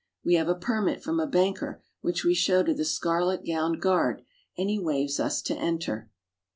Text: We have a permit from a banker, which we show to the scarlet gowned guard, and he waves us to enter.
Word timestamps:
We 0.25 0.33
have 0.33 0.47
a 0.49 0.55
permit 0.55 1.03
from 1.03 1.19
a 1.19 1.27
banker, 1.27 1.79
which 2.01 2.23
we 2.25 2.33
show 2.33 2.63
to 2.63 2.73
the 2.73 2.83
scarlet 2.85 3.45
gowned 3.45 3.79
guard, 3.81 4.23
and 4.57 4.67
he 4.67 4.79
waves 4.79 5.19
us 5.19 5.43
to 5.43 5.55
enter. 5.55 6.09